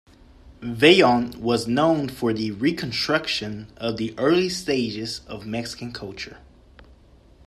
[0.63, 6.39] Vaillant was known for the reconstruction of the early stages of Mexican Culture.